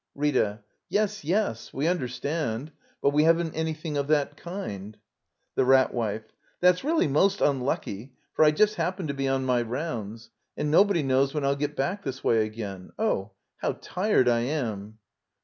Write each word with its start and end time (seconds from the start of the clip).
Rita. 0.15 0.63
Yes, 0.89 1.23
yes; 1.23 1.71
we 1.71 1.85
understand. 1.87 2.71
But 3.03 3.13
wc 3.13 3.23
haven't 3.23 3.53
anything 3.53 3.97
of 3.97 4.07
that 4.07 4.35
kind. 4.35 4.97
The 5.53 5.63
Rat 5.63 5.93
Wife. 5.93 6.23
That's 6.59 6.83
really 6.83 7.07
most 7.07 7.39
unlucky, 7.39 8.15
for 8.33 8.43
I 8.43 8.49
just 8.49 8.77
happen 8.77 9.05
to 9.05 9.13
be 9.13 9.27
on 9.27 9.45
my 9.45 9.61
rounds. 9.61 10.31
And 10.57 10.71
no 10.71 10.83
body 10.83 11.03
knows 11.03 11.35
when 11.35 11.45
I'll 11.45 11.55
get 11.55 11.75
back 11.75 12.01
this 12.01 12.23
way 12.23 12.43
again.— 12.47 12.89
Oh, 12.97 13.33
how 13.57 13.73
tired 13.79 14.27
I 14.27 14.39
am! 14.39 14.97